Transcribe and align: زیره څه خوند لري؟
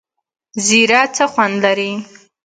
زیره 0.65 1.01
څه 1.15 1.25
خوند 1.31 1.55
لري؟ 1.65 1.91